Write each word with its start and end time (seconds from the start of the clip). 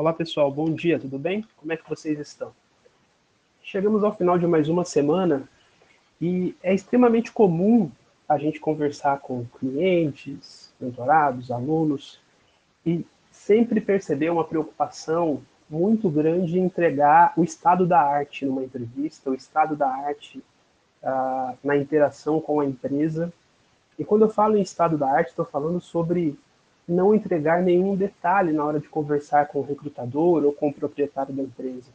Olá 0.00 0.14
pessoal, 0.14 0.50
bom 0.50 0.72
dia, 0.72 0.98
tudo 0.98 1.18
bem? 1.18 1.44
Como 1.58 1.70
é 1.74 1.76
que 1.76 1.86
vocês 1.86 2.18
estão? 2.18 2.54
Chegamos 3.62 4.02
ao 4.02 4.16
final 4.16 4.38
de 4.38 4.46
mais 4.46 4.66
uma 4.66 4.82
semana 4.82 5.46
e 6.18 6.56
é 6.62 6.72
extremamente 6.72 7.30
comum 7.30 7.90
a 8.26 8.38
gente 8.38 8.58
conversar 8.58 9.20
com 9.20 9.44
clientes, 9.58 10.72
mentorados, 10.80 11.50
alunos 11.50 12.18
e 12.86 13.04
sempre 13.30 13.78
perceber 13.78 14.30
uma 14.30 14.42
preocupação 14.42 15.42
muito 15.68 16.08
grande 16.08 16.58
em 16.58 16.64
entregar 16.64 17.34
o 17.36 17.44
estado 17.44 17.86
da 17.86 18.00
arte 18.00 18.46
numa 18.46 18.64
entrevista, 18.64 19.28
o 19.28 19.34
estado 19.34 19.76
da 19.76 19.86
arte 19.86 20.42
uh, 21.02 21.58
na 21.62 21.76
interação 21.76 22.40
com 22.40 22.60
a 22.60 22.64
empresa. 22.64 23.30
E 23.98 24.04
quando 24.06 24.22
eu 24.22 24.30
falo 24.30 24.56
em 24.56 24.62
estado 24.62 24.96
da 24.96 25.10
arte, 25.10 25.28
estou 25.28 25.44
falando 25.44 25.78
sobre 25.78 26.38
não 26.90 27.14
entregar 27.14 27.62
nenhum 27.62 27.94
detalhe 27.94 28.52
na 28.52 28.64
hora 28.64 28.80
de 28.80 28.88
conversar 28.88 29.46
com 29.46 29.60
o 29.60 29.64
recrutador 29.64 30.44
ou 30.44 30.52
com 30.52 30.68
o 30.68 30.72
proprietário 30.72 31.32
da 31.32 31.42
empresa. 31.42 31.90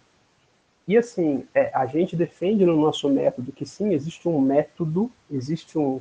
E 0.87 0.97
assim, 0.97 1.45
é, 1.53 1.71
a 1.73 1.85
gente 1.85 2.15
defende 2.15 2.63
no 2.65 2.77
nosso 2.77 3.09
método 3.09 3.51
que 3.51 3.65
sim, 3.65 3.93
existe 3.93 4.27
um 4.29 4.39
método, 4.39 5.11
existe 5.29 5.77
um, 5.77 5.99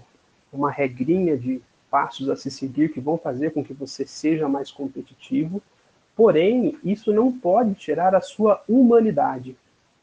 uma 0.53 0.71
regrinha 0.71 1.37
de 1.37 1.61
passos 1.91 2.29
a 2.29 2.37
se 2.37 2.51
seguir 2.51 2.93
que 2.93 3.01
vão 3.01 3.17
fazer 3.17 3.53
com 3.53 3.65
que 3.65 3.73
você 3.73 4.07
seja 4.07 4.49
mais 4.49 4.71
competitivo, 4.71 5.63
porém, 6.15 6.77
isso 6.85 7.13
não 7.13 7.33
pode 7.33 7.75
tirar 7.75 8.15
a 8.15 8.21
sua 8.21 8.63
humanidade. 8.69 9.57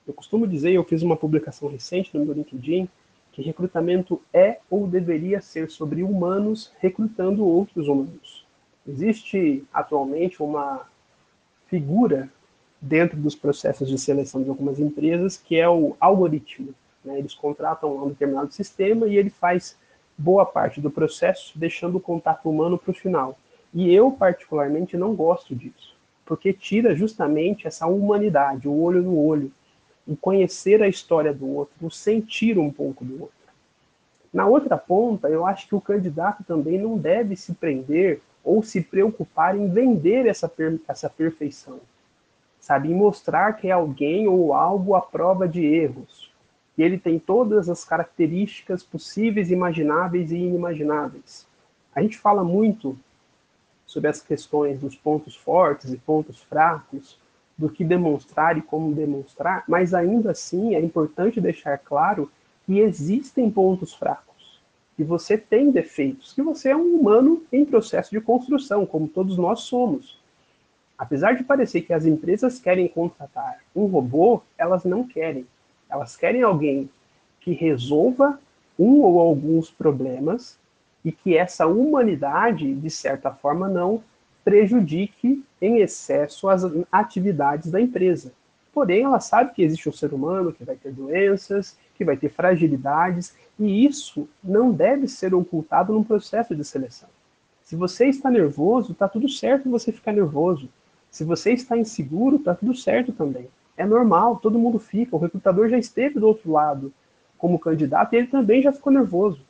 Eu 0.07 0.13
costumo 0.13 0.47
dizer, 0.47 0.71
eu 0.71 0.83
fiz 0.83 1.01
uma 1.01 1.15
publicação 1.15 1.69
recente 1.69 2.17
no 2.17 2.25
meu 2.25 2.33
LinkedIn, 2.33 2.89
que 3.31 3.41
recrutamento 3.41 4.21
é 4.33 4.59
ou 4.69 4.87
deveria 4.87 5.41
ser 5.41 5.69
sobre 5.69 6.03
humanos 6.03 6.71
recrutando 6.79 7.45
outros 7.45 7.87
humanos. 7.87 8.45
Existe 8.87 9.63
atualmente 9.73 10.41
uma 10.41 10.87
figura 11.67 12.29
dentro 12.81 13.17
dos 13.17 13.35
processos 13.35 13.87
de 13.87 13.97
seleção 13.97 14.41
de 14.41 14.49
algumas 14.49 14.79
empresas 14.79 15.37
que 15.37 15.55
é 15.55 15.69
o 15.69 15.95
algoritmo. 15.99 16.73
Né? 17.05 17.19
Eles 17.19 17.33
contratam 17.33 18.03
um 18.03 18.09
determinado 18.09 18.51
sistema 18.51 19.07
e 19.07 19.15
ele 19.15 19.29
faz 19.29 19.77
boa 20.17 20.45
parte 20.45 20.81
do 20.81 20.89
processo, 20.89 21.57
deixando 21.57 21.97
o 21.97 22.01
contato 22.01 22.49
humano 22.49 22.77
para 22.77 22.91
o 22.91 22.95
final. 22.95 23.37
E 23.73 23.93
eu, 23.93 24.11
particularmente, 24.11 24.97
não 24.97 25.15
gosto 25.15 25.55
disso, 25.55 25.95
porque 26.25 26.51
tira 26.51 26.95
justamente 26.95 27.67
essa 27.67 27.87
humanidade, 27.87 28.67
o 28.67 28.81
olho 28.81 29.01
no 29.01 29.17
olho, 29.17 29.51
o 30.05 30.15
conhecer 30.15 30.81
a 30.81 30.87
história 30.87 31.33
do 31.33 31.47
outro, 31.47 31.73
o 31.81 31.91
sentir 31.91 32.57
um 32.57 32.71
pouco 32.71 33.05
do 33.05 33.21
outro. 33.21 33.35
Na 34.33 34.45
outra 34.45 34.77
ponta, 34.77 35.29
eu 35.29 35.45
acho 35.45 35.67
que 35.67 35.75
o 35.75 35.81
candidato 35.81 36.43
também 36.43 36.77
não 36.77 36.97
deve 36.97 37.35
se 37.35 37.53
prender 37.53 38.21
ou 38.43 38.63
se 38.63 38.81
preocupar 38.81 39.55
em 39.55 39.69
vender 39.69 40.25
essa, 40.25 40.51
essa 40.87 41.09
perfeição, 41.09 41.79
sabe? 42.59 42.89
Em 42.89 42.95
mostrar 42.95 43.53
que 43.53 43.67
é 43.67 43.71
alguém 43.71 44.27
ou 44.27 44.53
algo 44.53 44.95
à 44.95 45.01
prova 45.01 45.47
de 45.47 45.63
erros. 45.63 46.31
E 46.77 46.83
ele 46.83 46.97
tem 46.97 47.19
todas 47.19 47.69
as 47.69 47.83
características 47.85 48.81
possíveis, 48.81 49.51
imagináveis 49.51 50.31
e 50.31 50.37
inimagináveis. 50.37 51.45
A 51.93 52.01
gente 52.01 52.17
fala 52.17 52.43
muito 52.43 52.97
sobre 53.85 54.09
as 54.09 54.21
questões 54.21 54.79
dos 54.79 54.95
pontos 54.95 55.35
fortes 55.35 55.91
e 55.91 55.97
pontos 55.97 56.39
fracos, 56.39 57.19
do 57.57 57.69
que 57.69 57.83
demonstrar 57.83 58.57
e 58.57 58.61
como 58.61 58.95
demonstrar, 58.95 59.63
mas 59.67 59.93
ainda 59.93 60.31
assim 60.31 60.73
é 60.73 60.79
importante 60.79 61.39
deixar 61.39 61.77
claro 61.77 62.31
que 62.65 62.79
existem 62.79 63.51
pontos 63.51 63.93
fracos 63.93 64.30
que 65.01 65.03
você 65.03 65.35
tem 65.35 65.71
defeitos, 65.71 66.31
que 66.31 66.43
você 66.43 66.69
é 66.69 66.75
um 66.75 66.93
humano 66.93 67.41
em 67.51 67.65
processo 67.65 68.11
de 68.11 68.21
construção, 68.21 68.85
como 68.85 69.07
todos 69.07 69.35
nós 69.35 69.61
somos. 69.61 70.19
Apesar 70.95 71.33
de 71.33 71.43
parecer 71.43 71.81
que 71.81 71.91
as 71.91 72.05
empresas 72.05 72.59
querem 72.59 72.87
contratar 72.87 73.61
um 73.75 73.87
robô, 73.87 74.43
elas 74.55 74.83
não 74.83 75.03
querem. 75.03 75.47
Elas 75.89 76.15
querem 76.15 76.43
alguém 76.43 76.87
que 77.39 77.51
resolva 77.51 78.39
um 78.77 79.01
ou 79.01 79.19
alguns 79.19 79.71
problemas 79.71 80.59
e 81.03 81.11
que 81.11 81.35
essa 81.35 81.65
humanidade, 81.65 82.71
de 82.75 82.89
certa 82.91 83.31
forma, 83.31 83.67
não 83.67 84.03
prejudique 84.45 85.43
em 85.59 85.79
excesso 85.79 86.47
as 86.47 86.61
atividades 86.91 87.71
da 87.71 87.81
empresa. 87.81 88.31
Porém, 88.71 89.01
ela 89.01 89.19
sabe 89.19 89.55
que 89.55 89.63
existe 89.63 89.89
um 89.89 89.93
ser 89.93 90.13
humano 90.13 90.53
que 90.53 90.63
vai 90.63 90.75
ter 90.75 90.91
doenças, 90.91 91.75
que 92.01 92.05
vai 92.05 92.17
ter 92.17 92.29
fragilidades, 92.29 93.35
e 93.59 93.85
isso 93.85 94.27
não 94.43 94.71
deve 94.71 95.07
ser 95.07 95.35
ocultado 95.35 95.93
no 95.93 96.03
processo 96.03 96.55
de 96.55 96.63
seleção. 96.63 97.07
Se 97.63 97.75
você 97.75 98.07
está 98.07 98.31
nervoso, 98.31 98.93
está 98.93 99.07
tudo 99.07 99.29
certo 99.29 99.69
você 99.69 99.91
ficar 99.91 100.11
nervoso. 100.11 100.67
Se 101.11 101.23
você 101.23 101.53
está 101.53 101.77
inseguro, 101.77 102.37
está 102.37 102.55
tudo 102.55 102.73
certo 102.73 103.13
também. 103.13 103.47
É 103.77 103.85
normal, 103.85 104.37
todo 104.37 104.57
mundo 104.57 104.79
fica. 104.79 105.15
O 105.15 105.19
recrutador 105.19 105.69
já 105.69 105.77
esteve 105.77 106.19
do 106.19 106.25
outro 106.25 106.51
lado 106.51 106.91
como 107.37 107.59
candidato 107.59 108.13
e 108.13 108.17
ele 108.17 108.27
também 108.27 108.63
já 108.63 108.73
ficou 108.73 108.91
nervoso. 108.91 109.41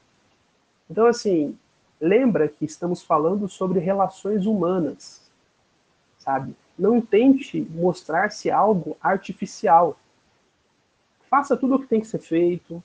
Então, 0.90 1.06
assim, 1.06 1.58
lembra 2.02 2.50
que 2.50 2.66
estamos 2.66 3.02
falando 3.02 3.48
sobre 3.48 3.80
relações 3.80 4.46
humanas, 4.46 5.22
sabe? 6.18 6.54
Não 6.78 7.00
tente 7.00 7.66
mostrar-se 7.72 8.52
algo 8.52 8.98
artificial. 9.02 9.98
Faça 11.32 11.56
tudo 11.56 11.76
o 11.76 11.80
que 11.80 11.88
tem 11.88 12.02
que 12.02 12.08
ser 12.08 12.20
feito, 12.20 12.84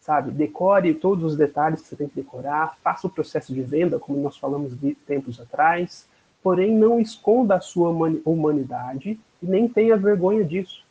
sabe? 0.00 0.32
Decore 0.32 0.94
todos 0.94 1.22
os 1.22 1.36
detalhes 1.36 1.80
que 1.80 1.86
você 1.86 1.94
tem 1.94 2.08
que 2.08 2.16
decorar, 2.16 2.76
faça 2.82 3.06
o 3.06 3.10
processo 3.10 3.54
de 3.54 3.62
venda, 3.62 4.00
como 4.00 4.20
nós 4.20 4.36
falamos 4.36 4.76
de 4.76 4.96
tempos 4.96 5.40
atrás, 5.40 6.08
porém 6.42 6.74
não 6.74 6.98
esconda 6.98 7.54
a 7.54 7.60
sua 7.60 7.90
humanidade 8.24 9.18
e 9.40 9.46
nem 9.46 9.68
tenha 9.68 9.96
vergonha 9.96 10.44
disso. 10.44 10.84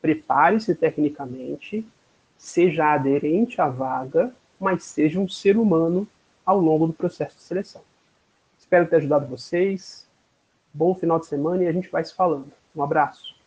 Prepare-se 0.00 0.76
tecnicamente, 0.76 1.84
seja 2.38 2.94
aderente 2.94 3.60
à 3.60 3.68
vaga, 3.68 4.32
mas 4.60 4.84
seja 4.84 5.18
um 5.18 5.28
ser 5.28 5.56
humano 5.58 6.06
ao 6.46 6.60
longo 6.60 6.86
do 6.86 6.92
processo 6.92 7.36
de 7.36 7.42
seleção. 7.42 7.82
Espero 8.56 8.86
ter 8.86 8.96
ajudado 8.96 9.26
vocês. 9.26 10.06
Bom 10.72 10.94
final 10.94 11.18
de 11.18 11.26
semana 11.26 11.64
e 11.64 11.66
a 11.66 11.72
gente 11.72 11.90
vai 11.90 12.04
se 12.04 12.14
falando. 12.14 12.52
Um 12.76 12.82
abraço. 12.82 13.41